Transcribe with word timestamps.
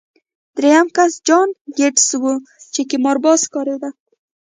درېیم 0.55 0.87
کس 0.95 1.13
جان 1.27 1.49
ګیټس 1.77 2.07
و 2.21 2.23
چې 2.73 2.81
قمارباز 2.91 3.39
ښکارېده 3.47 3.89